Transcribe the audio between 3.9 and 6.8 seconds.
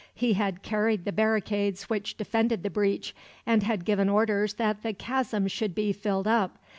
orders that the chasm should be filled up.